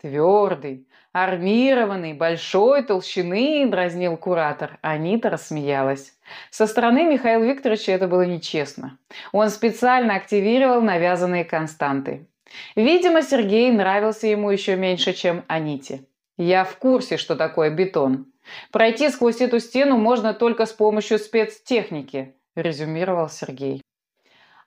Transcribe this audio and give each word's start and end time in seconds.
Твердый, 0.00 0.86
армированный, 1.12 2.12
большой 2.12 2.84
толщины, 2.84 3.66
дразнил 3.68 4.16
куратор. 4.16 4.78
Анита 4.80 5.30
рассмеялась. 5.30 6.12
Со 6.50 6.68
стороны 6.68 7.06
Михаила 7.06 7.42
Викторовича 7.42 7.90
это 7.90 8.06
было 8.06 8.22
нечестно. 8.22 8.98
Он 9.32 9.50
специально 9.50 10.14
активировал 10.14 10.80
навязанные 10.80 11.44
константы. 11.44 12.28
Видимо, 12.76 13.22
Сергей 13.22 13.72
нравился 13.72 14.28
ему 14.28 14.50
еще 14.50 14.76
меньше, 14.76 15.12
чем 15.12 15.44
Аните. 15.48 16.04
Я 16.36 16.62
в 16.62 16.76
курсе, 16.76 17.16
что 17.16 17.34
такое 17.34 17.70
бетон. 17.70 18.26
Пройти 18.70 19.08
сквозь 19.08 19.40
эту 19.40 19.58
стену 19.58 19.96
можно 19.96 20.34
только 20.34 20.66
с 20.66 20.72
помощью 20.72 21.18
спецтехники, 21.18 22.36
резюмировал 22.54 23.28
Сергей. 23.28 23.82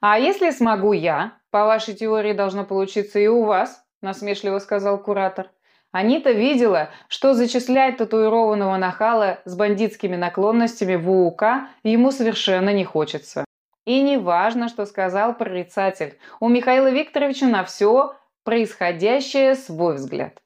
А 0.06 0.20
если 0.20 0.50
смогу 0.50 0.92
я? 0.92 1.32
По 1.50 1.64
вашей 1.64 1.94
теории 1.94 2.34
должно 2.34 2.66
получиться 2.66 3.20
и 3.20 3.28
у 3.28 3.46
вас, 3.46 3.86
насмешливо 4.02 4.60
сказал 4.60 5.02
куратор. 5.02 5.50
Анита 5.94 6.32
видела, 6.32 6.90
что 7.08 7.34
зачислять 7.34 7.96
татуированного 7.96 8.76
нахала 8.76 9.40
с 9.46 9.56
бандитскими 9.56 10.18
наклонностями 10.18 10.96
в 10.96 11.10
УУК 11.10 11.44
ему 11.84 12.12
совершенно 12.12 12.74
не 12.74 12.84
хочется. 12.84 13.46
И 13.86 14.02
не 14.02 14.18
важно, 14.18 14.68
что 14.68 14.86
сказал 14.86 15.36
прорицатель. 15.38 16.18
У 16.42 16.50
Михаила 16.50 16.92
Викторовича 16.92 17.48
на 17.48 17.64
все 17.64 18.14
происходящее 18.44 19.56
свой 19.56 19.96
взгляд. 19.96 20.38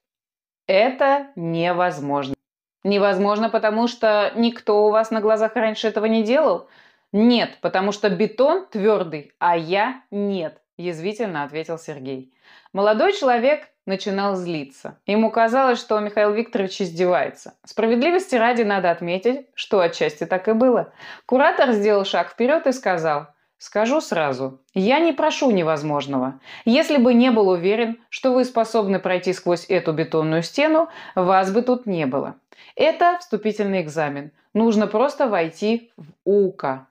Это 0.68 1.30
невозможно. 1.36 2.36
Невозможно, 2.84 3.50
потому 3.50 3.88
что 3.88 4.32
никто 4.36 4.86
у 4.86 4.92
вас 4.92 5.10
на 5.10 5.20
глазах 5.20 5.56
раньше 5.56 5.88
этого 5.88 6.06
не 6.06 6.22
делал? 6.22 6.70
Нет, 7.14 7.60
потому 7.62 7.92
что 7.92 8.10
бетон 8.10 8.68
твердый, 8.68 9.32
а 9.40 9.56
я 9.58 10.02
нет, 10.12 10.62
язвительно 10.78 11.44
ответил 11.44 11.78
Сергей. 11.78 12.34
Молодой 12.74 13.14
человек 13.14 13.70
начинал 13.86 14.36
злиться. 14.36 15.00
Ему 15.08 15.32
казалось, 15.32 15.80
что 15.80 16.00
Михаил 16.00 16.34
Викторович 16.34 16.82
издевается. 16.82 17.54
Справедливости 17.64 18.36
ради 18.36 18.64
надо 18.64 18.92
отметить, 18.92 19.48
что 19.56 19.80
отчасти 19.80 20.26
так 20.26 20.48
и 20.50 20.54
было. 20.54 20.92
Куратор 21.26 21.72
сделал 21.72 22.04
шаг 22.04 22.30
вперед 22.30 22.68
и 22.68 22.74
сказал, 22.74 23.28
«Скажу 23.58 24.02
сразу, 24.02 24.60
я 24.74 25.00
не 25.00 25.14
прошу 25.14 25.50
невозможного. 25.50 26.40
Если 26.66 26.98
бы 26.98 27.14
не 27.14 27.32
был 27.32 27.48
уверен, 27.48 27.98
что 28.10 28.34
вы 28.34 28.44
способны 28.44 29.00
пройти 29.00 29.34
сквозь 29.34 29.66
эту 29.70 29.94
бетонную 29.94 30.44
стену, 30.44 30.90
вас 31.16 31.52
бы 31.52 31.62
тут 31.64 31.88
не 31.88 32.06
было. 32.06 32.36
Это 32.76 33.18
вступительный 33.20 33.82
экзамен. 33.82 34.32
Нужно 34.54 34.86
просто 34.86 35.28
войти 35.28 35.92
в 35.98 36.06
УК, 36.26 36.88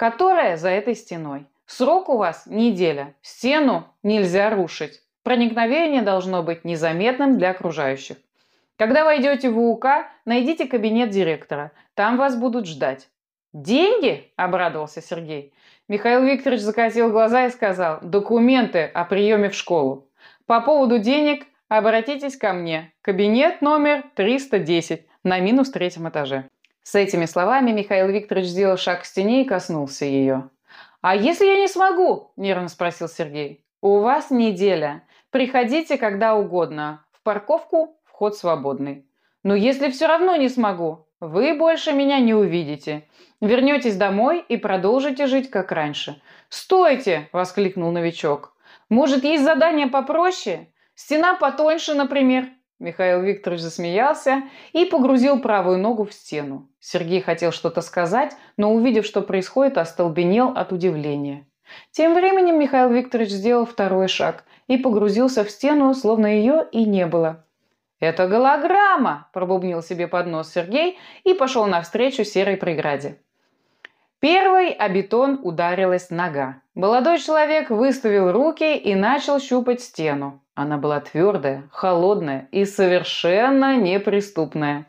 которая 0.00 0.56
за 0.56 0.70
этой 0.70 0.94
стеной. 0.94 1.44
Срок 1.66 2.08
у 2.08 2.16
вас 2.16 2.46
неделя. 2.46 3.14
Стену 3.20 3.84
нельзя 4.02 4.48
рушить. 4.48 5.02
Проникновение 5.24 6.00
должно 6.00 6.42
быть 6.42 6.64
незаметным 6.64 7.36
для 7.36 7.50
окружающих. 7.50 8.16
Когда 8.78 9.04
войдете 9.04 9.50
в 9.50 9.58
УК, 9.58 10.06
найдите 10.24 10.64
кабинет 10.64 11.10
директора. 11.10 11.72
Там 11.92 12.16
вас 12.16 12.34
будут 12.34 12.66
ждать. 12.66 13.10
«Деньги?»– 13.52 14.32
обрадовался 14.36 15.02
Сергей. 15.02 15.52
Михаил 15.86 16.22
Викторович 16.22 16.62
закатил 16.62 17.10
глаза 17.10 17.44
и 17.44 17.50
сказал, 17.50 17.98
«Документы 18.00 18.84
о 18.84 19.04
приеме 19.04 19.50
в 19.50 19.54
школу. 19.54 20.08
По 20.46 20.62
поводу 20.62 20.98
денег 20.98 21.44
обратитесь 21.68 22.38
ко 22.38 22.54
мне. 22.54 22.94
Кабинет 23.02 23.60
номер 23.60 24.04
310 24.14 25.06
на 25.24 25.40
минус 25.40 25.70
третьем 25.70 26.08
этаже». 26.08 26.48
С 26.82 26.94
этими 26.94 27.26
словами 27.26 27.70
Михаил 27.70 28.08
Викторович 28.08 28.48
сделал 28.48 28.76
шаг 28.76 29.02
к 29.02 29.04
стене 29.04 29.42
и 29.42 29.46
коснулся 29.46 30.04
ее. 30.04 30.50
«А 31.02 31.14
если 31.14 31.46
я 31.46 31.56
не 31.56 31.68
смогу?»– 31.68 32.32
нервно 32.36 32.68
спросил 32.68 33.08
Сергей. 33.08 33.64
«У 33.80 34.00
вас 34.00 34.30
неделя. 34.30 35.04
Приходите 35.30 35.96
когда 35.96 36.34
угодно. 36.34 37.04
В 37.12 37.22
парковку 37.22 37.98
вход 38.04 38.36
свободный. 38.36 39.06
Но 39.42 39.54
если 39.54 39.90
все 39.90 40.06
равно 40.06 40.36
не 40.36 40.48
смогу, 40.48 41.06
вы 41.20 41.54
больше 41.54 41.92
меня 41.92 42.18
не 42.18 42.34
увидите. 42.34 43.08
Вернетесь 43.40 43.96
домой 43.96 44.44
и 44.46 44.56
продолжите 44.56 45.26
жить 45.26 45.50
как 45.50 45.72
раньше. 45.72 46.20
«Стойте!»– 46.48 47.28
воскликнул 47.32 47.90
новичок. 47.92 48.54
«Может, 48.88 49.24
есть 49.24 49.44
задание 49.44 49.86
попроще? 49.86 50.72
Стена 50.94 51.34
потоньше, 51.34 51.94
например?» 51.94 52.48
Михаил 52.80 53.20
Викторович 53.20 53.60
засмеялся 53.60 54.42
и 54.72 54.86
погрузил 54.86 55.38
правую 55.38 55.78
ногу 55.78 56.04
в 56.04 56.14
стену. 56.14 56.66
Сергей 56.80 57.20
хотел 57.20 57.52
что-то 57.52 57.82
сказать, 57.82 58.34
но, 58.56 58.72
увидев, 58.72 59.04
что 59.04 59.20
происходит, 59.20 59.76
остолбенел 59.76 60.48
от 60.56 60.72
удивления. 60.72 61.46
Тем 61.92 62.14
временем 62.14 62.58
Михаил 62.58 62.88
Викторович 62.88 63.28
сделал 63.28 63.66
второй 63.66 64.08
шаг 64.08 64.44
и 64.66 64.78
погрузился 64.78 65.44
в 65.44 65.50
стену, 65.50 65.92
словно 65.92 66.26
ее 66.26 66.66
и 66.72 66.86
не 66.86 67.06
было. 67.06 67.44
«Это 68.00 68.26
голограмма!»– 68.26 69.28
пробубнил 69.34 69.82
себе 69.82 70.08
под 70.08 70.26
нос 70.26 70.50
Сергей 70.50 70.98
и 71.22 71.34
пошел 71.34 71.66
навстречу 71.66 72.24
серой 72.24 72.56
преграде. 72.56 73.20
Первой 74.20 74.70
о 74.70 74.88
бетон 74.88 75.38
ударилась 75.42 76.08
нога. 76.08 76.62
Молодой 76.74 77.18
человек 77.18 77.68
выставил 77.68 78.32
руки 78.32 78.76
и 78.76 78.94
начал 78.94 79.38
щупать 79.38 79.82
стену. 79.82 80.42
Она 80.60 80.76
была 80.76 81.00
твердая, 81.00 81.62
холодная 81.72 82.46
и 82.52 82.66
совершенно 82.66 83.78
неприступная. 83.78 84.84